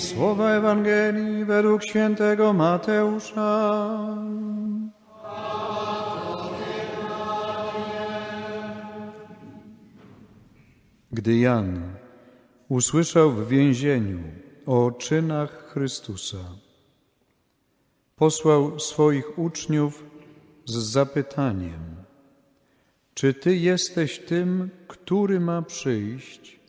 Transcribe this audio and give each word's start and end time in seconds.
Słowa 0.00 0.50
Ewangelii 0.50 1.44
według 1.44 1.84
świętego 1.84 2.52
Mateusza. 2.52 3.70
Gdy 11.12 11.38
Jan 11.38 11.82
usłyszał 12.68 13.30
w 13.30 13.48
więzieniu 13.48 14.20
o 14.66 14.90
czynach 14.90 15.72
Chrystusa, 15.72 16.44
posłał 18.16 18.78
swoich 18.78 19.38
uczniów 19.38 20.04
z 20.64 20.74
zapytaniem: 20.74 21.96
Czy 23.14 23.34
ty 23.34 23.56
jesteś 23.56 24.18
tym, 24.18 24.70
który 24.88 25.40
ma 25.40 25.62
przyjść, 25.62 26.59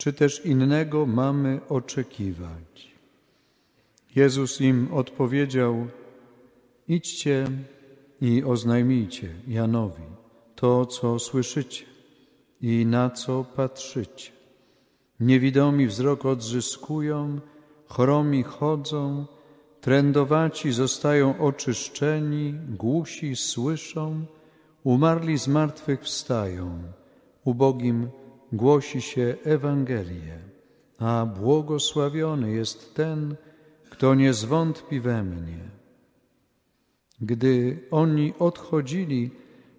czy 0.00 0.12
też 0.12 0.46
innego 0.46 1.06
mamy 1.06 1.60
oczekiwać? 1.68 2.90
Jezus 4.16 4.60
im 4.60 4.88
odpowiedział: 4.92 5.86
Idźcie 6.88 7.46
i 8.20 8.44
oznajmijcie 8.44 9.28
Janowi 9.48 10.02
to, 10.54 10.86
co 10.86 11.18
słyszycie 11.18 11.84
i 12.60 12.86
na 12.86 13.10
co 13.10 13.44
patrzycie. 13.44 14.32
Niewidomi 15.20 15.86
wzrok 15.86 16.26
odzyskują, 16.26 17.40
chromi 17.88 18.42
chodzą, 18.42 19.26
trędowaci 19.80 20.72
zostają 20.72 21.38
oczyszczeni, 21.38 22.54
głusi 22.78 23.36
słyszą, 23.36 24.24
umarli 24.84 25.38
z 25.38 25.48
martwych 25.48 26.02
wstają, 26.02 26.82
ubogim 27.44 28.10
głosi 28.52 29.02
się 29.02 29.34
Ewangelię, 29.44 30.38
a 30.98 31.26
błogosławiony 31.26 32.52
jest 32.52 32.94
ten, 32.94 33.36
kto 33.90 34.14
nie 34.14 34.34
zwątpi 34.34 35.00
we 35.00 35.22
mnie. 35.22 35.58
Gdy 37.20 37.78
oni 37.90 38.34
odchodzili, 38.38 39.30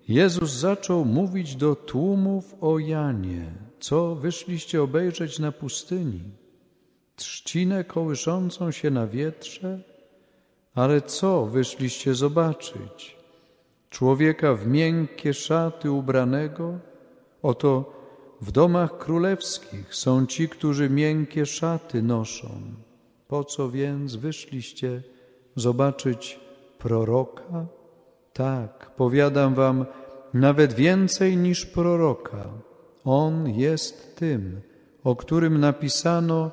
Jezus 0.07 0.51
zaczął 0.51 1.05
mówić 1.05 1.55
do 1.55 1.75
tłumów 1.75 2.55
o 2.61 2.79
Janie, 2.79 3.51
co 3.79 4.15
wyszliście 4.15 4.83
obejrzeć 4.83 5.39
na 5.39 5.51
pustyni? 5.51 6.21
Trzcinę 7.15 7.83
kołyszącą 7.83 8.71
się 8.71 8.89
na 8.89 9.07
wietrze? 9.07 9.79
Ale 10.75 11.01
co 11.01 11.45
wyszliście 11.45 12.15
zobaczyć? 12.15 13.17
Człowieka 13.89 14.53
w 14.53 14.67
miękkie 14.67 15.33
szaty 15.33 15.91
ubranego? 15.91 16.79
Oto 17.41 18.00
w 18.41 18.51
domach 18.51 18.97
królewskich 18.97 19.95
są 19.95 20.25
ci, 20.25 20.49
którzy 20.49 20.89
miękkie 20.89 21.45
szaty 21.45 22.01
noszą. 22.01 22.49
Po 23.27 23.43
co 23.43 23.69
więc 23.69 24.15
wyszliście 24.15 25.03
zobaczyć 25.55 26.39
proroka? 26.77 27.65
Tak, 28.33 28.91
powiadam 28.95 29.55
wam, 29.55 29.85
nawet 30.33 30.73
więcej 30.73 31.37
niż 31.37 31.65
proroka. 31.65 32.45
On 33.05 33.49
jest 33.49 34.15
tym, 34.15 34.61
o 35.03 35.15
którym 35.15 35.59
napisano: 35.59 36.51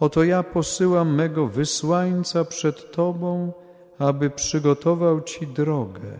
Oto 0.00 0.24
ja 0.24 0.42
posyłam 0.42 1.14
mego 1.14 1.46
wysłańca 1.46 2.44
przed 2.44 2.92
Tobą, 2.92 3.52
aby 3.98 4.30
przygotował 4.30 5.20
Ci 5.20 5.46
drogę. 5.46 6.18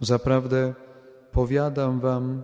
Zaprawdę 0.00 0.74
powiadam 1.32 2.00
Wam, 2.00 2.42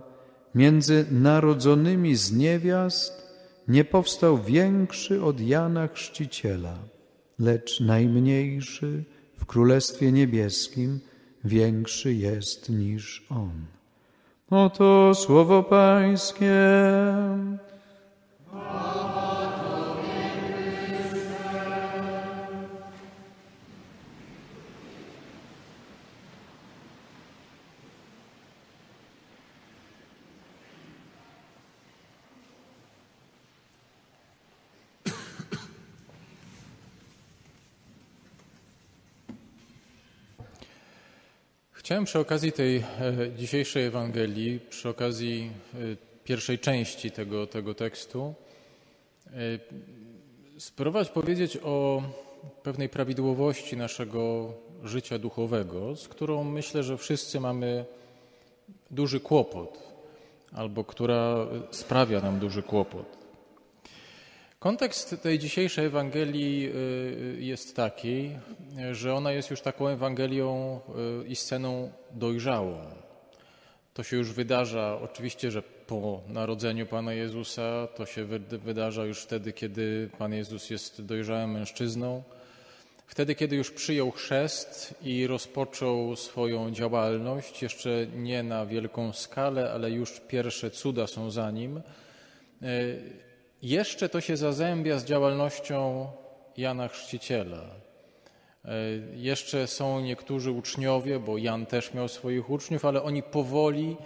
między 0.55 1.05
narodzonymi 1.11 2.15
z 2.15 2.31
niewiast 2.31 3.25
nie 3.67 3.85
powstał 3.85 4.37
większy 4.43 5.23
od 5.23 5.39
Jana 5.39 5.87
Chrzciciela, 5.87 6.77
lecz 7.39 7.79
najmniejszy 7.79 9.03
w 9.37 9.45
Królestwie 9.45 10.11
Niebieskim 10.11 10.99
większy 11.43 12.13
jest 12.13 12.69
niż 12.69 13.25
On. 13.29 13.65
Oto 14.49 15.15
słowo 15.15 15.63
Pańskie. 15.63 16.55
Chciałem 41.85 42.05
przy 42.05 42.19
okazji 42.19 42.51
tej 42.51 42.77
e, 42.77 42.83
dzisiejszej 43.37 43.85
Ewangelii, 43.85 44.59
przy 44.69 44.89
okazji 44.89 45.51
e, 45.73 45.77
pierwszej 46.23 46.59
części 46.59 47.11
tego, 47.11 47.47
tego 47.47 47.73
tekstu, 47.73 48.33
e, 49.27 49.31
spróbować 50.59 51.09
powiedzieć 51.09 51.57
o 51.63 52.03
pewnej 52.63 52.89
prawidłowości 52.89 53.77
naszego 53.77 54.53
życia 54.83 55.19
duchowego, 55.19 55.95
z 55.95 56.07
którą 56.07 56.43
myślę, 56.43 56.83
że 56.83 56.97
wszyscy 56.97 57.39
mamy 57.39 57.85
duży 58.91 59.19
kłopot, 59.19 59.83
albo 60.53 60.83
która 60.83 61.47
sprawia 61.71 62.21
nam 62.21 62.39
duży 62.39 62.63
kłopot. 62.63 63.24
Kontekst 64.65 65.15
tej 65.21 65.39
dzisiejszej 65.39 65.85
Ewangelii 65.85 66.69
y, 66.69 67.37
jest 67.39 67.75
taki, 67.75 68.31
że 68.91 69.13
ona 69.13 69.31
jest 69.31 69.49
już 69.49 69.61
taką 69.61 69.87
Ewangelią 69.87 70.79
y, 71.23 71.27
i 71.27 71.35
sceną 71.35 71.91
dojrzałą. 72.11 72.77
To 73.93 74.03
się 74.03 74.17
już 74.17 74.31
wydarza, 74.31 74.99
oczywiście, 75.01 75.51
że 75.51 75.61
po 75.61 76.21
narodzeniu 76.27 76.85
Pana 76.85 77.13
Jezusa, 77.13 77.87
to 77.95 78.05
się 78.05 78.25
wydarza 78.49 79.05
już 79.05 79.21
wtedy, 79.21 79.53
kiedy 79.53 80.09
Pan 80.17 80.33
Jezus 80.33 80.69
jest 80.69 81.01
dojrzałym 81.01 81.51
mężczyzną, 81.51 82.23
wtedy, 83.07 83.35
kiedy 83.35 83.55
już 83.55 83.71
przyjął 83.71 84.11
chrzest 84.11 84.95
i 85.01 85.27
rozpoczął 85.27 86.15
swoją 86.15 86.71
działalność, 86.71 87.61
jeszcze 87.61 88.07
nie 88.15 88.43
na 88.43 88.65
wielką 88.65 89.13
skalę, 89.13 89.71
ale 89.71 89.91
już 89.91 90.19
pierwsze 90.19 90.71
cuda 90.71 91.07
są 91.07 91.31
za 91.31 91.51
nim. 91.51 91.81
Jeszcze 93.65 94.09
to 94.09 94.21
się 94.21 94.37
zazębia 94.37 94.99
z 94.99 95.05
działalnością 95.05 96.07
Jana 96.57 96.87
Chrzciciela. 96.87 97.61
E, 98.65 98.71
jeszcze 99.13 99.67
są 99.67 99.99
niektórzy 99.99 100.51
uczniowie, 100.51 101.19
bo 101.19 101.37
Jan 101.37 101.65
też 101.65 101.93
miał 101.93 102.07
swoich 102.07 102.49
uczniów, 102.49 102.85
ale 102.85 103.03
oni 103.03 103.23
powoli 103.23 103.97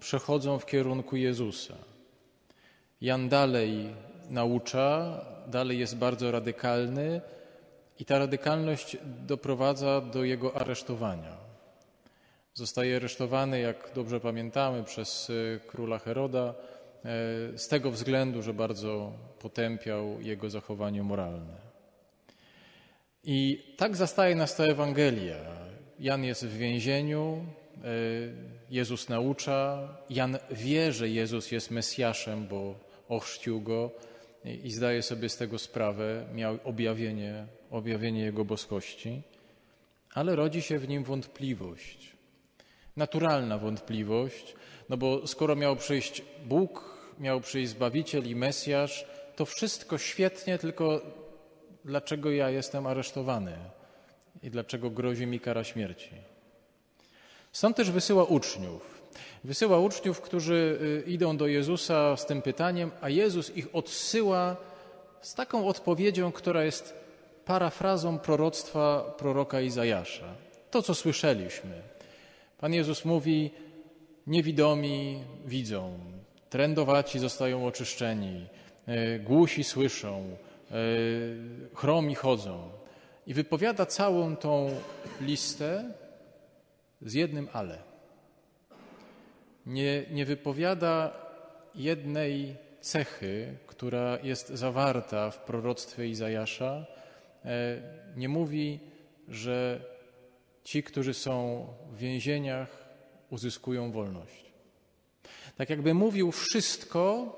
przechodzą 0.00 0.58
w 0.58 0.66
kierunku 0.66 1.16
Jezusa. 1.16 1.74
Jan 3.00 3.28
dalej 3.28 3.94
naucza, 4.30 5.20
dalej 5.46 5.78
jest 5.78 5.96
bardzo 5.96 6.30
radykalny 6.30 7.20
i 7.98 8.04
ta 8.04 8.18
radykalność 8.18 8.96
doprowadza 9.26 10.00
do 10.00 10.24
jego 10.24 10.56
aresztowania. 10.56 11.36
Zostaje 12.54 12.96
aresztowany, 12.96 13.60
jak 13.60 13.90
dobrze 13.94 14.20
pamiętamy, 14.20 14.84
przez 14.84 15.30
e, 15.30 15.60
króla 15.60 15.98
Heroda 15.98 16.54
z 17.56 17.68
tego 17.68 17.90
względu, 17.90 18.42
że 18.42 18.54
bardzo 18.54 19.12
potępiał 19.38 20.20
jego 20.20 20.50
zachowanie 20.50 21.02
moralne. 21.02 21.70
I 23.24 23.64
tak 23.76 23.96
zastaje 23.96 24.34
nas 24.34 24.56
ta 24.56 24.64
Ewangelia. 24.64 25.36
Jan 25.98 26.24
jest 26.24 26.46
w 26.46 26.56
więzieniu, 26.56 27.44
e, 27.76 27.86
Jezus 28.70 29.08
naucza, 29.08 29.88
Jan 30.10 30.38
wie, 30.50 30.92
że 30.92 31.08
Jezus 31.08 31.52
jest 31.52 31.70
Mesjaszem, 31.70 32.46
bo 32.46 32.74
ochrzcił 33.08 33.60
go 33.60 33.90
i 34.64 34.70
zdaje 34.70 35.02
sobie 35.02 35.28
z 35.28 35.36
tego 35.36 35.58
sprawę, 35.58 36.26
miał 36.34 36.58
objawienie, 36.64 37.46
objawienie 37.70 38.22
Jego 38.22 38.44
boskości, 38.44 39.22
ale 40.14 40.36
rodzi 40.36 40.62
się 40.62 40.78
w 40.78 40.88
nim 40.88 41.04
wątpliwość. 41.04 42.19
Naturalna 42.96 43.58
wątpliwość, 43.58 44.54
no 44.88 44.96
bo 44.96 45.26
skoro 45.26 45.56
miał 45.56 45.76
przyjść 45.76 46.22
Bóg, 46.44 46.84
miał 47.20 47.40
przyjść 47.40 47.70
Zbawiciel 47.70 48.28
i 48.28 48.36
Mesjasz, 48.36 49.06
to 49.36 49.46
wszystko 49.46 49.98
świetnie, 49.98 50.58
tylko 50.58 51.00
dlaczego 51.84 52.30
ja 52.30 52.50
jestem 52.50 52.86
aresztowany 52.86 53.56
i 54.42 54.50
dlaczego 54.50 54.90
grozi 54.90 55.26
mi 55.26 55.40
kara 55.40 55.64
śmierci? 55.64 56.10
Stąd 57.52 57.76
też 57.76 57.90
wysyła 57.90 58.24
uczniów. 58.24 59.00
Wysyła 59.44 59.78
uczniów, 59.78 60.20
którzy 60.20 60.78
y, 61.06 61.10
idą 61.10 61.36
do 61.36 61.46
Jezusa 61.46 62.16
z 62.16 62.26
tym 62.26 62.42
pytaniem, 62.42 62.90
a 63.00 63.08
Jezus 63.08 63.56
ich 63.56 63.68
odsyła 63.72 64.56
z 65.20 65.34
taką 65.34 65.66
odpowiedzią, 65.68 66.32
która 66.32 66.64
jest 66.64 66.94
parafrazą 67.44 68.18
proroctwa 68.18 69.00
proroka 69.18 69.60
Izajasza. 69.60 70.34
To, 70.70 70.82
co 70.82 70.94
słyszeliśmy. 70.94 71.82
Pan 72.60 72.74
Jezus 72.74 73.04
mówi, 73.04 73.50
Niewidomi 74.26 75.24
widzą, 75.46 75.98
trędowaci 76.50 77.18
zostają 77.18 77.66
oczyszczeni, 77.66 78.46
e, 78.86 79.18
głusi 79.18 79.64
słyszą, 79.64 80.36
chromi 81.74 82.14
chodzą. 82.14 82.70
I 83.26 83.34
wypowiada 83.34 83.86
całą 83.86 84.36
tą 84.36 84.70
listę 85.20 85.92
z 87.02 87.14
jednym 87.14 87.48
ale. 87.52 87.78
Nie, 89.66 90.04
nie 90.10 90.26
wypowiada 90.26 91.12
jednej 91.74 92.56
cechy, 92.80 93.56
która 93.66 94.18
jest 94.22 94.48
zawarta 94.48 95.30
w 95.30 95.38
proroctwie 95.38 96.08
Izajasza. 96.08 96.86
E, 97.44 97.82
nie 98.16 98.28
mówi, 98.28 98.80
że 99.28 99.80
ci, 100.64 100.82
którzy 100.82 101.14
są 101.14 101.66
w 101.92 101.98
więzieniach, 101.98 102.88
uzyskują 103.30 103.92
wolność. 103.92 104.44
Tak 105.56 105.70
jakby 105.70 105.94
mówił 105.94 106.32
wszystko, 106.32 107.36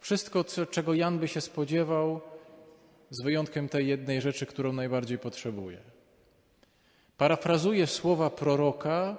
wszystko, 0.00 0.44
czego 0.70 0.94
Jan 0.94 1.18
by 1.18 1.28
się 1.28 1.40
spodziewał, 1.40 2.20
z 3.10 3.22
wyjątkiem 3.22 3.68
tej 3.68 3.86
jednej 3.86 4.20
rzeczy, 4.20 4.46
którą 4.46 4.72
najbardziej 4.72 5.18
potrzebuje. 5.18 5.78
Parafrazuje 7.16 7.86
słowa 7.86 8.30
proroka 8.30 9.18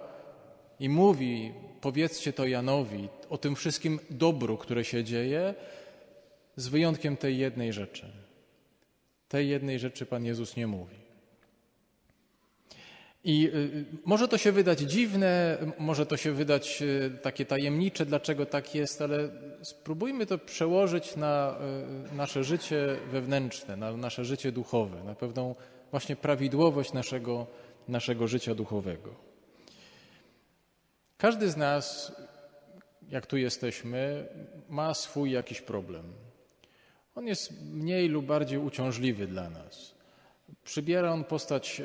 i 0.79 0.89
mówi: 0.89 1.53
Powiedzcie 1.81 2.33
to 2.33 2.47
Janowi 2.47 3.09
o 3.29 3.37
tym 3.37 3.55
wszystkim 3.55 3.99
dobru, 4.09 4.57
które 4.57 4.85
się 4.85 5.03
dzieje, 5.03 5.55
z 6.55 6.67
wyjątkiem 6.67 7.17
tej 7.17 7.37
jednej 7.37 7.73
rzeczy. 7.73 8.11
Tej 9.29 9.49
jednej 9.49 9.79
rzeczy 9.79 10.05
Pan 10.05 10.25
Jezus 10.25 10.55
nie 10.55 10.67
mówi. 10.67 10.98
I 13.23 13.47
y, 13.47 13.57
y, 13.57 13.85
może 14.05 14.27
to 14.27 14.37
się 14.37 14.51
wydać 14.51 14.79
dziwne, 14.79 15.57
może 15.79 16.05
to 16.05 16.17
się 16.17 16.31
wydać 16.31 16.81
y, 16.81 17.17
takie 17.21 17.45
tajemnicze, 17.45 18.05
dlaczego 18.05 18.45
tak 18.45 18.75
jest, 18.75 19.01
ale 19.01 19.29
spróbujmy 19.61 20.25
to 20.25 20.37
przełożyć 20.37 21.15
na 21.15 21.55
nasze 22.13 22.43
życie 22.43 22.97
wewnętrzne, 23.11 23.77
na 23.77 23.97
nasze 23.97 24.25
życie 24.25 24.51
duchowe, 24.51 25.03
na 25.03 25.15
pewną 25.15 25.55
właśnie 25.91 26.15
prawidłowość 26.15 26.93
naszego, 26.93 27.47
naszego 27.87 28.27
życia 28.27 28.55
duchowego. 28.55 29.15
Każdy 31.17 31.49
z 31.49 31.57
nas, 31.57 32.11
jak 33.09 33.25
tu 33.25 33.37
jesteśmy, 33.37 34.27
ma 34.69 34.93
swój 34.93 35.31
jakiś 35.31 35.61
problem. 35.61 36.13
On 37.15 37.27
jest 37.27 37.61
mniej 37.61 38.07
lub 38.09 38.25
bardziej 38.25 38.59
uciążliwy 38.59 39.27
dla 39.27 39.49
nas. 39.49 39.98
Przybiera 40.69 41.11
on 41.11 41.23
postać 41.23 41.81
e, 41.81 41.83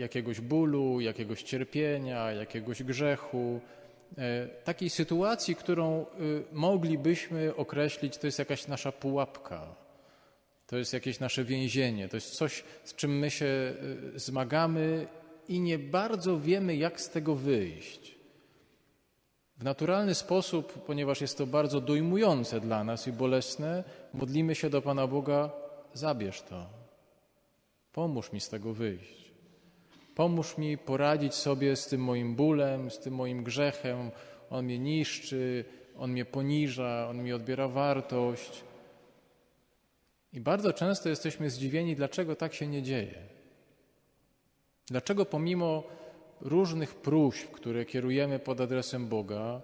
jakiegoś 0.00 0.40
bólu, 0.40 1.00
jakiegoś 1.00 1.42
cierpienia, 1.42 2.32
jakiegoś 2.32 2.82
grzechu, 2.82 3.60
e, 4.18 4.46
takiej 4.64 4.90
sytuacji, 4.90 5.56
którą 5.56 6.00
e, 6.00 6.04
moglibyśmy 6.52 7.56
określić, 7.56 8.16
to 8.18 8.26
jest 8.26 8.38
jakaś 8.38 8.66
nasza 8.66 8.92
pułapka, 8.92 9.74
to 10.66 10.76
jest 10.76 10.92
jakieś 10.92 11.20
nasze 11.20 11.44
więzienie, 11.44 12.08
to 12.08 12.16
jest 12.16 12.30
coś, 12.30 12.64
z 12.84 12.94
czym 12.94 13.18
my 13.18 13.30
się 13.30 13.74
zmagamy 14.14 15.06
i 15.48 15.60
nie 15.60 15.78
bardzo 15.78 16.40
wiemy, 16.40 16.76
jak 16.76 17.00
z 17.00 17.10
tego 17.10 17.34
wyjść. 17.34 18.14
W 19.56 19.64
naturalny 19.64 20.14
sposób, 20.14 20.84
ponieważ 20.86 21.20
jest 21.20 21.38
to 21.38 21.46
bardzo 21.46 21.80
dojmujące 21.80 22.60
dla 22.60 22.84
nas 22.84 23.08
i 23.08 23.12
bolesne, 23.12 23.84
modlimy 24.14 24.54
się 24.54 24.70
do 24.70 24.82
Pana 24.82 25.06
Boga: 25.06 25.50
zabierz 25.92 26.42
to, 26.42 26.83
Pomóż 27.94 28.32
mi 28.32 28.40
z 28.40 28.48
tego 28.48 28.72
wyjść. 28.72 29.32
Pomóż 30.14 30.58
mi 30.58 30.78
poradzić 30.78 31.34
sobie 31.34 31.76
z 31.76 31.86
tym 31.86 32.00
moim 32.00 32.34
bólem, 32.34 32.90
z 32.90 32.98
tym 32.98 33.14
moim 33.14 33.44
grzechem. 33.44 34.10
On 34.50 34.64
mnie 34.64 34.78
niszczy, 34.78 35.64
on 35.98 36.10
mnie 36.10 36.24
poniża, 36.24 37.06
on 37.10 37.22
mi 37.22 37.32
odbiera 37.32 37.68
wartość. 37.68 38.64
I 40.32 40.40
bardzo 40.40 40.72
często 40.72 41.08
jesteśmy 41.08 41.50
zdziwieni, 41.50 41.96
dlaczego 41.96 42.36
tak 42.36 42.54
się 42.54 42.66
nie 42.66 42.82
dzieje. 42.82 43.18
Dlaczego 44.86 45.24
pomimo 45.24 45.82
różnych 46.40 46.94
próśb, 46.94 47.50
które 47.50 47.84
kierujemy 47.84 48.38
pod 48.38 48.60
adresem 48.60 49.08
Boga, 49.08 49.60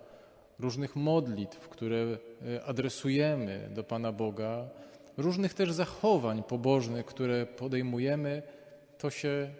różnych 0.58 0.96
modlitw, 0.96 1.68
które 1.68 1.96
e, 1.96 2.64
adresujemy 2.64 3.70
do 3.74 3.84
Pana 3.84 4.12
Boga, 4.12 4.68
różnych 5.16 5.54
też 5.54 5.72
zachowań 5.72 6.42
pobożnych, 6.42 7.06
które 7.06 7.46
podejmujemy, 7.46 8.42
to 8.98 9.10
się, 9.10 9.54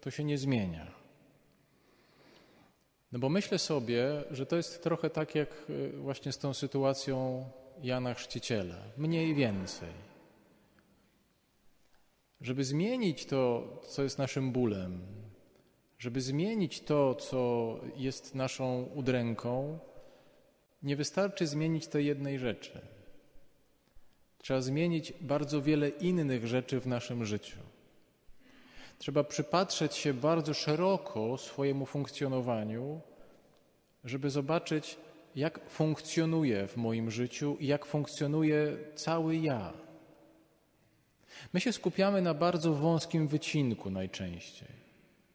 to 0.00 0.10
się 0.10 0.24
nie 0.24 0.38
zmienia. 0.38 1.00
No 3.12 3.18
bo 3.18 3.28
myślę 3.28 3.58
sobie, 3.58 4.24
że 4.30 4.46
to 4.46 4.56
jest 4.56 4.82
trochę 4.82 5.10
tak 5.10 5.34
jak 5.34 5.48
e, 5.48 5.96
właśnie 5.96 6.32
z 6.32 6.38
tą 6.38 6.54
sytuacją 6.54 7.44
Jana 7.82 8.14
Chrzciciela. 8.14 8.76
Mniej 8.96 9.34
więcej. 9.34 9.88
Żeby 12.40 12.64
zmienić 12.64 13.26
to, 13.26 13.68
co 13.88 14.02
jest 14.02 14.18
naszym 14.18 14.52
bólem, 14.52 15.00
żeby 15.98 16.20
zmienić 16.20 16.80
to, 16.80 17.14
co 17.14 17.74
jest 17.96 18.34
naszą 18.34 18.82
udręką, 18.94 19.78
nie 20.82 20.96
wystarczy 20.96 21.46
zmienić 21.46 21.86
tej 21.86 22.06
jednej 22.06 22.38
rzeczy. 22.38 22.80
Trzeba 24.50 24.60
zmienić 24.60 25.12
bardzo 25.20 25.62
wiele 25.62 25.88
innych 25.88 26.46
rzeczy 26.46 26.80
w 26.80 26.86
naszym 26.86 27.24
życiu. 27.24 27.58
Trzeba 28.98 29.24
przypatrzeć 29.24 29.94
się 29.96 30.14
bardzo 30.14 30.54
szeroko 30.54 31.38
swojemu 31.38 31.86
funkcjonowaniu, 31.86 33.00
żeby 34.04 34.30
zobaczyć, 34.30 34.96
jak 35.36 35.70
funkcjonuje 35.70 36.66
w 36.66 36.76
moim 36.76 37.10
życiu 37.10 37.56
i 37.60 37.66
jak 37.66 37.86
funkcjonuje 37.86 38.76
cały 38.94 39.36
ja. 39.36 39.72
My 41.52 41.60
się 41.60 41.72
skupiamy 41.72 42.22
na 42.22 42.34
bardzo 42.34 42.74
wąskim 42.74 43.28
wycinku 43.28 43.90
najczęściej, 43.90 44.68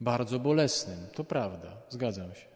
bardzo 0.01 0.39
bolesnym, 0.39 1.07
to 1.13 1.23
prawda, 1.23 1.77
zgadzam 1.89 2.33
się. 2.35 2.54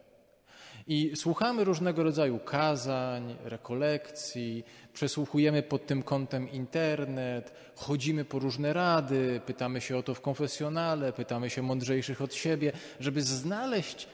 I 0.86 1.12
słuchamy 1.16 1.64
różnego 1.64 2.02
rodzaju 2.02 2.38
kazań, 2.38 3.36
rekolekcji, 3.44 4.64
przesłuchujemy 4.92 5.62
pod 5.62 5.86
tym 5.86 6.02
kątem 6.02 6.50
internet, 6.50 7.52
chodzimy 7.76 8.24
po 8.24 8.38
różne 8.38 8.72
rady, 8.72 9.40
pytamy 9.46 9.80
się 9.80 9.96
o 9.96 10.02
to 10.02 10.14
w 10.14 10.20
konfesjonale, 10.20 11.12
pytamy 11.12 11.50
się 11.50 11.62
mądrzejszych 11.62 12.22
od 12.22 12.34
siebie, 12.34 12.72
żeby 13.00 13.22
znaleźć 13.22 14.06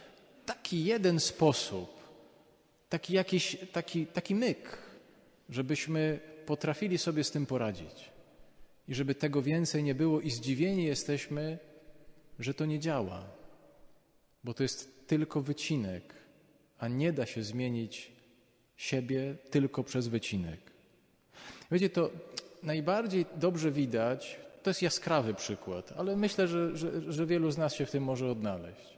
taki 0.46 0.84
jeden 0.84 1.20
sposób, 1.20 2.00
taki 2.88 3.14
jakiś, 3.14 3.56
taki, 3.72 4.06
taki 4.06 4.34
myk, 4.34 4.78
żebyśmy 5.50 6.20
potrafili 6.46 6.98
sobie 6.98 7.24
z 7.24 7.30
tym 7.30 7.46
poradzić. 7.46 8.10
I 8.88 8.94
żeby 8.94 9.14
tego 9.14 9.42
więcej 9.42 9.82
nie 9.82 9.94
było 9.94 10.20
i 10.20 10.30
zdziwieni 10.30 10.84
jesteśmy, 10.84 11.58
że 12.38 12.54
to 12.54 12.66
nie 12.66 12.78
działa, 12.78 13.24
bo 14.44 14.54
to 14.54 14.62
jest 14.62 15.08
tylko 15.08 15.40
wycinek 15.40 16.14
a 16.78 16.88
nie 16.88 17.12
da 17.12 17.26
się 17.26 17.42
zmienić 17.42 18.12
siebie 18.76 19.36
tylko 19.50 19.84
przez 19.84 20.08
wycinek. 20.08 20.60
Wiecie, 21.70 21.90
to 21.90 22.10
najbardziej 22.62 23.26
dobrze 23.36 23.70
widać, 23.70 24.40
to 24.62 24.70
jest 24.70 24.82
jaskrawy 24.82 25.34
przykład, 25.34 25.92
ale 25.96 26.16
myślę, 26.16 26.48
że, 26.48 26.76
że, 26.76 27.12
że 27.12 27.26
wielu 27.26 27.50
z 27.50 27.58
nas 27.58 27.74
się 27.74 27.86
w 27.86 27.90
tym 27.90 28.04
może 28.04 28.30
odnaleźć. 28.30 28.96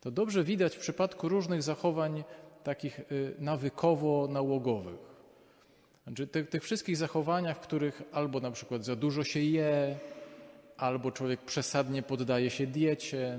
To 0.00 0.10
dobrze 0.10 0.44
widać 0.44 0.76
w 0.76 0.78
przypadku 0.78 1.28
różnych 1.28 1.62
zachowań 1.62 2.24
takich 2.64 2.98
y, 2.98 3.34
nawykowo-nałogowych. 3.38 5.14
Znaczy, 6.04 6.26
tych, 6.26 6.48
tych 6.48 6.62
wszystkich 6.62 6.96
zachowaniach, 6.96 7.56
w 7.56 7.60
których 7.60 8.02
albo 8.12 8.40
na 8.40 8.50
przykład 8.50 8.84
za 8.84 8.96
dużo 8.96 9.24
się 9.24 9.40
je, 9.40 9.98
albo 10.76 11.12
człowiek 11.12 11.40
przesadnie 11.40 12.02
poddaje 12.02 12.50
się 12.50 12.66
diecie, 12.66 13.38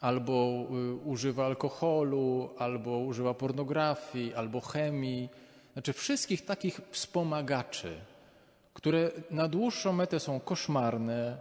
albo 0.00 0.66
y, 0.70 0.94
używa 0.94 1.46
alkoholu, 1.46 2.50
albo 2.58 2.98
używa 2.98 3.34
pornografii, 3.34 4.34
albo 4.34 4.60
chemii. 4.60 5.28
Znaczy 5.72 5.92
wszystkich 5.92 6.44
takich 6.44 6.80
wspomagaczy, 6.90 7.96
które 8.74 9.10
na 9.30 9.48
dłuższą 9.48 9.92
metę 9.92 10.20
są 10.20 10.40
koszmarne, 10.40 11.38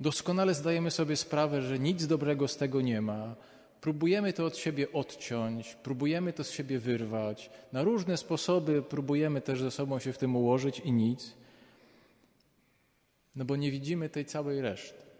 doskonale 0.00 0.54
zdajemy 0.54 0.90
sobie 0.90 1.16
sprawę, 1.16 1.62
że 1.62 1.78
nic 1.78 2.06
dobrego 2.06 2.48
z 2.48 2.56
tego 2.56 2.80
nie 2.80 3.00
ma. 3.00 3.34
Próbujemy 3.80 4.32
to 4.32 4.46
od 4.46 4.56
siebie 4.56 4.92
odciąć, 4.92 5.74
próbujemy 5.74 6.32
to 6.32 6.44
z 6.44 6.50
siebie 6.50 6.78
wyrwać. 6.78 7.50
Na 7.72 7.82
różne 7.82 8.16
sposoby 8.16 8.82
próbujemy 8.82 9.40
też 9.40 9.60
ze 9.60 9.70
sobą 9.70 9.98
się 9.98 10.12
w 10.12 10.18
tym 10.18 10.36
ułożyć 10.36 10.80
i 10.80 10.92
nic. 10.92 11.34
No 13.36 13.44
bo 13.44 13.56
nie 13.56 13.70
widzimy 13.70 14.08
tej 14.08 14.24
całej 14.24 14.60
reszty. 14.60 15.11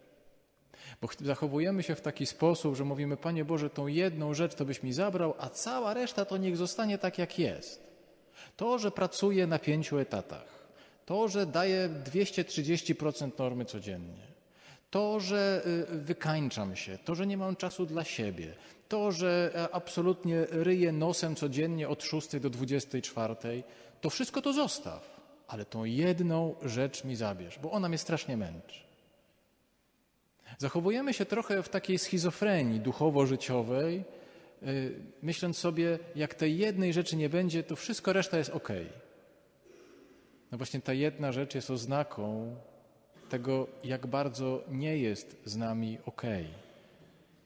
Bo 1.01 1.09
zachowujemy 1.21 1.83
się 1.83 1.95
w 1.95 2.01
taki 2.01 2.27
sposób, 2.27 2.77
że 2.77 2.85
mówimy, 2.85 3.17
Panie 3.17 3.45
Boże, 3.45 3.71
tą 3.71 3.87
jedną 3.87 4.35
rzecz 4.35 4.55
to 4.55 4.65
byś 4.65 4.83
mi 4.83 4.93
zabrał, 4.93 5.35
a 5.39 5.49
cała 5.49 5.95
reszta 5.95 6.25
to 6.25 6.37
niech 6.37 6.57
zostanie 6.57 6.99
tak, 6.99 7.19
jak 7.19 7.39
jest. 7.39 7.93
To, 8.57 8.79
że 8.79 8.91
pracuję 8.91 9.47
na 9.47 9.59
pięciu 9.59 9.99
etatach, 9.99 10.69
to, 11.07 11.29
że 11.29 11.47
daję 11.47 11.89
230% 12.05 13.31
normy 13.39 13.65
codziennie, 13.65 14.33
to, 14.91 15.21
że 15.21 15.63
y, 15.93 15.99
wykańczam 15.99 16.77
się, 16.77 16.99
to, 17.05 17.15
że 17.15 17.27
nie 17.27 17.37
mam 17.37 17.57
czasu 17.57 17.87
dla 17.87 18.05
siebie, 18.05 18.55
to, 18.89 19.13
że 19.13 19.51
e, 19.55 19.75
absolutnie 19.75 20.47
ryję 20.51 20.93
nosem 20.93 21.37
codziennie 21.37 21.89
od 21.89 22.03
6 22.03 22.37
do 22.37 22.51
24, 22.51 23.63
to 24.01 24.11
wszystko 24.11 24.43
to 24.43 24.53
zostaw. 24.53 25.23
ale 25.49 25.65
tą 25.65 25.85
jedną 25.85 26.55
rzecz 26.63 27.05
mi 27.05 27.17
zabierz, 27.17 27.59
bo 27.59 27.71
ona 27.71 27.89
mnie 27.89 27.99
strasznie 27.99 28.37
męczy. 28.37 28.92
Zachowujemy 30.59 31.15
się 31.15 31.25
trochę 31.25 31.63
w 31.63 31.69
takiej 31.69 31.99
schizofrenii 31.99 32.81
duchowo-życiowej, 32.81 34.05
y, 34.63 34.95
myśląc 35.23 35.59
sobie, 35.59 35.99
jak 36.17 36.35
tej 36.35 36.59
jednej 36.59 36.93
rzeczy 36.93 37.17
nie 37.17 37.29
będzie, 37.29 37.63
to 37.63 37.77
wszystko 37.77 38.13
reszta 38.13 38.39
jest 38.39 38.51
ok. 38.51 38.69
No 40.53 40.59
właśnie 40.59 40.81
ta 40.81 40.93
jedna 40.93 41.33
rzecz 41.33 41.55
jest 41.55 41.71
oznaką 41.71 42.57
tego, 43.29 43.67
jak 43.85 44.07
bardzo 44.07 44.65
nie 44.69 44.99
jest 44.99 45.37
z 45.45 45.57
nami 45.57 45.99
ok. 46.07 46.23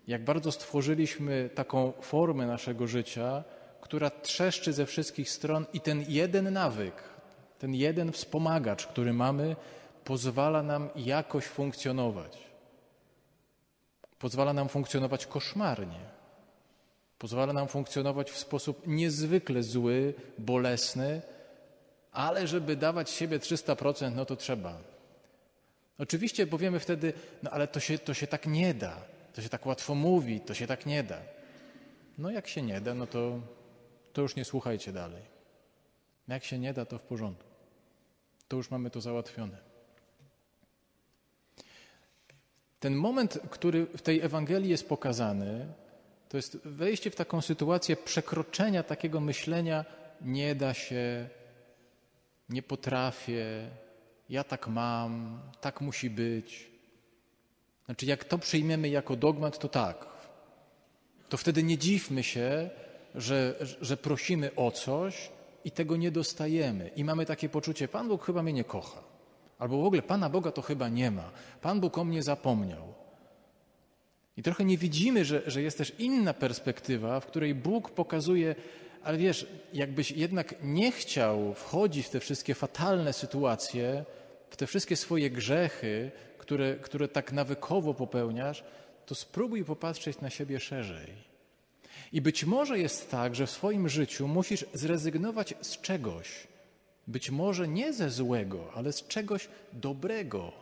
Jak 0.06 0.24
bardzo 0.24 0.52
stworzyliśmy 0.52 1.50
taką 1.54 1.92
formę 2.00 2.46
naszego 2.46 2.86
życia, 2.86 3.44
która 3.80 4.10
trzeszczy 4.10 4.72
ze 4.72 4.86
wszystkich 4.86 5.30
stron 5.30 5.66
i 5.72 5.80
ten 5.80 6.04
jeden 6.08 6.52
nawyk, 6.52 6.94
ten 7.58 7.74
jeden 7.74 8.12
wspomagacz, 8.12 8.86
który 8.86 9.12
mamy, 9.12 9.56
pozwala 10.04 10.62
nam 10.62 10.88
jakoś 10.96 11.44
funkcjonować. 11.44 12.45
Pozwala 14.18 14.52
nam 14.52 14.68
funkcjonować 14.68 15.26
koszmarnie. 15.26 16.00
Pozwala 17.18 17.52
nam 17.52 17.68
funkcjonować 17.68 18.30
w 18.30 18.38
sposób 18.38 18.86
niezwykle 18.86 19.62
zły, 19.62 20.14
bolesny, 20.38 21.22
ale 22.12 22.46
żeby 22.46 22.76
dawać 22.76 23.10
siebie 23.10 23.38
300%, 23.38 24.12
no 24.14 24.24
to 24.24 24.36
trzeba. 24.36 24.78
Oczywiście 25.98 26.46
powiemy 26.46 26.80
wtedy, 26.80 27.12
no 27.42 27.50
ale 27.50 27.68
to 27.68 27.80
się, 27.80 27.98
to 27.98 28.14
się 28.14 28.26
tak 28.26 28.46
nie 28.46 28.74
da, 28.74 29.02
to 29.34 29.42
się 29.42 29.48
tak 29.48 29.66
łatwo 29.66 29.94
mówi, 29.94 30.40
to 30.40 30.54
się 30.54 30.66
tak 30.66 30.86
nie 30.86 31.02
da. 31.02 31.18
No 32.18 32.30
jak 32.30 32.48
się 32.48 32.62
nie 32.62 32.80
da, 32.80 32.94
no 32.94 33.06
to, 33.06 33.40
to 34.12 34.22
już 34.22 34.36
nie 34.36 34.44
słuchajcie 34.44 34.92
dalej. 34.92 35.22
Jak 36.28 36.44
się 36.44 36.58
nie 36.58 36.72
da, 36.72 36.84
to 36.84 36.98
w 36.98 37.02
porządku. 37.02 37.50
To 38.48 38.56
już 38.56 38.70
mamy 38.70 38.90
to 38.90 39.00
załatwione. 39.00 39.65
Ten 42.80 42.94
moment, 42.94 43.38
który 43.50 43.86
w 43.86 44.02
tej 44.02 44.20
Ewangelii 44.20 44.70
jest 44.70 44.88
pokazany, 44.88 45.66
to 46.28 46.36
jest 46.36 46.56
wejście 46.56 47.10
w 47.10 47.16
taką 47.16 47.40
sytuację 47.40 47.96
przekroczenia 47.96 48.82
takiego 48.82 49.20
myślenia, 49.20 49.84
nie 50.20 50.54
da 50.54 50.74
się, 50.74 51.28
nie 52.48 52.62
potrafię, 52.62 53.70
ja 54.28 54.44
tak 54.44 54.68
mam, 54.68 55.40
tak 55.60 55.80
musi 55.80 56.10
być. 56.10 56.70
Znaczy, 57.86 58.06
jak 58.06 58.24
to 58.24 58.38
przyjmiemy 58.38 58.88
jako 58.88 59.16
dogmat, 59.16 59.58
to 59.58 59.68
tak. 59.68 60.06
To 61.28 61.36
wtedy 61.36 61.62
nie 61.62 61.78
dziwmy 61.78 62.22
się, 62.22 62.70
że, 63.14 63.54
że 63.80 63.96
prosimy 63.96 64.54
o 64.54 64.70
coś 64.70 65.30
i 65.64 65.70
tego 65.70 65.96
nie 65.96 66.10
dostajemy. 66.10 66.90
I 66.96 67.04
mamy 67.04 67.26
takie 67.26 67.48
poczucie, 67.48 67.88
Pan 67.88 68.08
Bóg 68.08 68.24
chyba 68.24 68.42
mnie 68.42 68.52
nie 68.52 68.64
kocha. 68.64 69.05
Albo 69.58 69.82
w 69.82 69.84
ogóle 69.84 70.02
Pana 70.02 70.30
Boga 70.30 70.52
to 70.52 70.62
chyba 70.62 70.88
nie 70.88 71.10
ma. 71.10 71.30
Pan 71.62 71.80
Bóg 71.80 71.98
o 71.98 72.04
mnie 72.04 72.22
zapomniał. 72.22 72.94
I 74.36 74.42
trochę 74.42 74.64
nie 74.64 74.78
widzimy, 74.78 75.24
że, 75.24 75.42
że 75.46 75.62
jest 75.62 75.78
też 75.78 75.92
inna 75.98 76.34
perspektywa, 76.34 77.20
w 77.20 77.26
której 77.26 77.54
Bóg 77.54 77.90
pokazuje, 77.90 78.54
ale 79.02 79.18
wiesz, 79.18 79.46
jakbyś 79.72 80.10
jednak 80.10 80.54
nie 80.62 80.92
chciał 80.92 81.54
wchodzić 81.54 82.06
w 82.06 82.10
te 82.10 82.20
wszystkie 82.20 82.54
fatalne 82.54 83.12
sytuacje, 83.12 84.04
w 84.50 84.56
te 84.56 84.66
wszystkie 84.66 84.96
swoje 84.96 85.30
grzechy, 85.30 86.10
które, 86.38 86.76
które 86.76 87.08
tak 87.08 87.32
nawykowo 87.32 87.94
popełniasz, 87.94 88.64
to 89.06 89.14
spróbuj 89.14 89.64
popatrzeć 89.64 90.20
na 90.20 90.30
siebie 90.30 90.60
szerzej. 90.60 91.12
I 92.12 92.20
być 92.20 92.44
może 92.44 92.78
jest 92.78 93.10
tak, 93.10 93.34
że 93.34 93.46
w 93.46 93.50
swoim 93.50 93.88
życiu 93.88 94.28
musisz 94.28 94.64
zrezygnować 94.74 95.54
z 95.60 95.80
czegoś, 95.80 96.46
być 97.06 97.30
może 97.30 97.68
nie 97.68 97.92
ze 97.92 98.10
złego, 98.10 98.72
ale 98.74 98.92
z 98.92 99.06
czegoś 99.06 99.48
dobrego. 99.72 100.52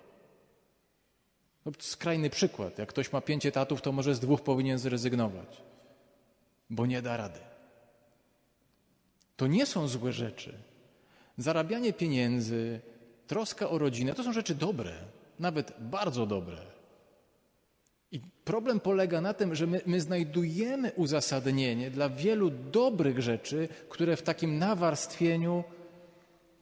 No, 1.67 1.73
skrajny 1.79 2.31
przykład. 2.31 2.79
Jak 2.79 2.89
ktoś 2.89 3.13
ma 3.13 3.21
pięć 3.21 3.47
etatów, 3.47 3.83
to 3.83 3.93
może 3.93 4.15
z 4.15 4.21
dwóch 4.21 4.41
powinien 4.41 4.79
zrezygnować, 4.79 5.63
bo 6.71 6.87
nie 6.87 7.03
da 7.03 7.17
rady. 7.17 7.41
To 9.37 9.47
nie 9.47 9.67
są 9.67 9.89
złe 9.89 10.13
rzeczy. 10.13 10.55
Zarabianie 11.39 11.93
pieniędzy, 11.93 12.81
troska 13.27 13.69
o 13.69 13.79
rodzinę 13.79 14.15
to 14.15 14.25
są 14.25 14.33
rzeczy 14.33 14.55
dobre, 14.55 14.93
nawet 15.39 15.73
bardzo 15.81 16.27
dobre. 16.27 16.57
I 18.13 18.21
problem 18.45 18.81
polega 18.81 19.21
na 19.21 19.35
tym, 19.35 19.55
że 19.55 19.67
my, 19.67 19.81
my, 19.87 20.01
znajdujemy 20.01 20.93
uzasadnienie 20.93 21.91
dla 21.91 22.09
wielu 22.09 22.51
dobrych 22.51 23.23
rzeczy, 23.23 23.69
które 23.89 24.17
w 24.17 24.23
takim 24.23 24.59
nawarstwieniu 24.59 25.65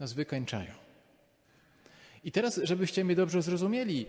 nas 0.02 0.12
wykańczają. 0.12 0.72
I 2.24 2.32
teraz, 2.32 2.60
żebyście 2.62 3.04
mnie 3.04 3.16
dobrze 3.16 3.42
zrozumieli, 3.42 4.06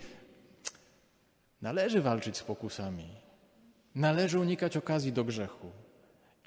należy 1.61 2.01
walczyć 2.01 2.37
z 2.37 2.43
pokusami, 2.43 3.09
należy 3.95 4.39
unikać 4.39 4.77
okazji 4.77 5.11
do 5.11 5.23
grzechu. 5.23 5.71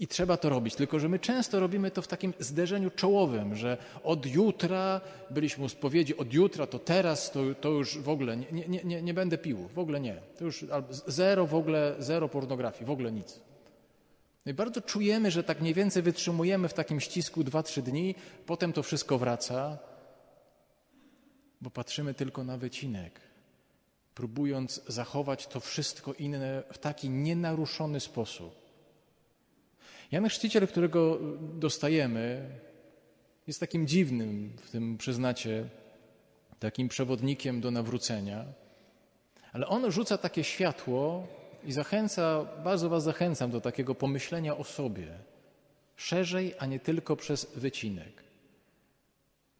I 0.00 0.06
trzeba 0.06 0.36
to 0.36 0.48
robić, 0.48 0.74
tylko 0.74 0.98
że 0.98 1.08
my 1.08 1.18
często 1.18 1.60
robimy 1.60 1.90
to 1.90 2.02
w 2.02 2.08
takim 2.08 2.32
zderzeniu 2.38 2.90
czołowym, 2.90 3.54
że 3.54 3.78
od 4.04 4.26
jutra 4.26 5.00
byliśmy 5.30 5.64
u 5.64 5.68
spowiedzi, 5.68 6.16
od 6.16 6.32
jutra 6.32 6.66
to 6.66 6.78
teraz 6.78 7.30
to, 7.30 7.40
to 7.60 7.68
już 7.68 7.98
w 7.98 8.08
ogóle 8.08 8.36
nie, 8.36 8.68
nie, 8.68 8.84
nie, 8.84 9.02
nie 9.02 9.14
będę 9.14 9.38
pił, 9.38 9.68
w 9.74 9.78
ogóle 9.78 10.00
nie. 10.00 10.16
To 10.38 10.44
już 10.44 10.64
zero 11.06 11.46
w 11.46 11.54
ogóle, 11.54 11.94
zero 11.98 12.28
pornografii, 12.28 12.86
w 12.86 12.90
ogóle 12.90 13.12
nic. 13.12 13.40
No 14.46 14.54
bardzo 14.54 14.80
czujemy, 14.80 15.30
że 15.30 15.44
tak 15.44 15.60
mniej 15.60 15.74
więcej 15.74 16.02
wytrzymujemy 16.02 16.68
w 16.68 16.74
takim 16.74 17.00
ścisku 17.00 17.42
2-3 17.42 17.82
dni, 17.82 18.14
potem 18.46 18.72
to 18.72 18.82
wszystko 18.82 19.18
wraca, 19.18 19.78
bo 21.60 21.70
patrzymy 21.70 22.14
tylko 22.14 22.44
na 22.44 22.56
wycinek, 22.56 23.20
próbując 24.14 24.82
zachować 24.88 25.46
to 25.46 25.60
wszystko 25.60 26.12
inne 26.12 26.62
w 26.72 26.78
taki 26.78 27.10
nienaruszony 27.10 28.00
sposób. 28.00 28.54
Jan 30.12 30.28
Chrzciciel, 30.28 30.68
którego 30.68 31.18
dostajemy, 31.40 32.50
jest 33.46 33.60
takim 33.60 33.86
dziwnym, 33.86 34.56
w 34.62 34.70
tym 34.70 34.98
przyznacie, 34.98 35.68
takim 36.58 36.88
przewodnikiem 36.88 37.60
do 37.60 37.70
nawrócenia, 37.70 38.44
ale 39.52 39.66
on 39.66 39.92
rzuca 39.92 40.18
takie 40.18 40.44
światło 40.44 41.26
i 41.66 41.72
zachęca, 41.72 42.46
bardzo 42.64 42.88
Was 42.88 43.02
zachęcam 43.02 43.50
do 43.50 43.60
takiego 43.60 43.94
pomyślenia 43.94 44.56
o 44.56 44.64
sobie 44.64 45.08
szerzej, 45.96 46.54
a 46.58 46.66
nie 46.66 46.80
tylko 46.80 47.16
przez 47.16 47.46
wycinek. 47.56 48.26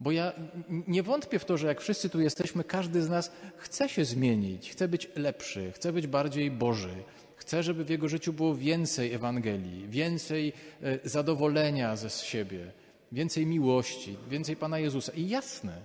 Bo 0.01 0.13
ja 0.13 0.33
nie 0.69 1.03
wątpię 1.03 1.39
w 1.39 1.45
to, 1.45 1.57
że 1.57 1.67
jak 1.67 1.81
wszyscy 1.81 2.11
tu 2.11 2.21
jesteśmy, 2.21 2.65
każdy 2.65 3.03
z 3.03 3.09
nas 3.09 3.33
chce 3.57 3.89
się 3.89 4.05
zmienić, 4.05 4.71
chce 4.71 4.89
być 4.89 5.09
lepszy, 5.17 5.73
chce 5.73 5.93
być 5.93 6.07
bardziej 6.07 6.51
Boży, 6.51 6.95
chce, 7.37 7.63
żeby 7.63 7.85
w 7.85 7.91
jego 7.91 8.09
życiu 8.09 8.33
było 8.33 8.55
więcej 8.55 9.13
Ewangelii, 9.13 9.89
więcej 9.89 10.53
e, 10.83 11.09
zadowolenia 11.09 11.97
ze 11.97 12.11
siebie, 12.11 12.73
więcej 13.13 13.47
miłości, 13.47 14.17
więcej 14.29 14.57
Pana 14.57 14.79
Jezusa. 14.79 15.13
I 15.13 15.29
jasne, 15.29 15.83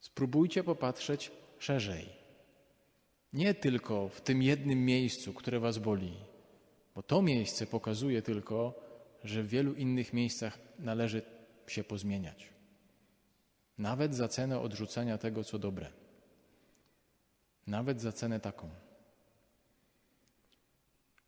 spróbujcie 0.00 0.64
popatrzeć 0.64 1.30
szerzej. 1.58 2.21
Nie 3.32 3.54
tylko 3.54 4.08
w 4.08 4.20
tym 4.20 4.42
jednym 4.42 4.84
miejscu, 4.84 5.32
które 5.32 5.60
was 5.60 5.78
boli, 5.78 6.14
bo 6.94 7.02
to 7.02 7.22
miejsce 7.22 7.66
pokazuje 7.66 8.22
tylko, 8.22 8.74
że 9.24 9.42
w 9.42 9.48
wielu 9.48 9.74
innych 9.74 10.12
miejscach 10.12 10.58
należy 10.78 11.22
się 11.66 11.84
pozmieniać. 11.84 12.48
Nawet 13.78 14.14
za 14.14 14.28
cenę 14.28 14.60
odrzucenia 14.60 15.18
tego, 15.18 15.44
co 15.44 15.58
dobre. 15.58 15.90
Nawet 17.66 18.00
za 18.00 18.12
cenę 18.12 18.40
taką. 18.40 18.68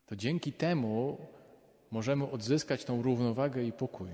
To 0.05 0.15
dzięki 0.15 0.53
temu 0.53 1.17
możemy 1.91 2.31
odzyskać 2.31 2.85
tą 2.85 3.01
równowagę 3.01 3.63
i 3.63 3.71
pokój. 3.71 4.09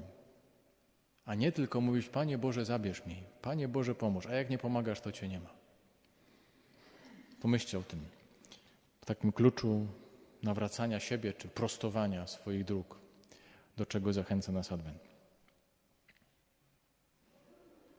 A 1.26 1.36
nie 1.36 1.52
tylko 1.52 1.82
mówić, 1.82 2.10
Panie 2.10 2.38
Boże, 2.38 2.66
zabierz 2.66 3.06
mi, 3.06 3.24
Panie 3.42 3.68
Boże, 3.68 3.96
pomóż, 3.96 4.26
a 4.26 4.36
jak 4.36 4.50
nie 4.50 4.58
pomagasz, 4.58 5.02
to 5.02 5.12
Cię 5.12 5.28
nie 5.28 5.40
ma. 5.40 5.61
Pomyślcie 7.42 7.80
o 7.80 7.84
tym. 7.84 8.00
W 9.02 9.06
takim 9.06 9.32
kluczu 9.32 9.88
nawracania 10.44 11.00
siebie 11.00 11.34
czy 11.34 11.48
prostowania 11.48 12.28
swoich 12.28 12.66
dróg, 12.66 13.00
do 13.78 13.86
czego 13.86 14.14
zachęca 14.14 14.52
nas 14.52 14.72
Adwent. 14.72 15.11